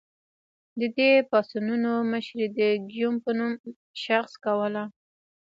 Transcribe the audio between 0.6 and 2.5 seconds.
د دې پاڅونونو مشري